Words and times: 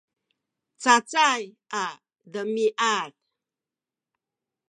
cacay 0.81 1.43
a 1.83 1.85
demiad 2.33 3.11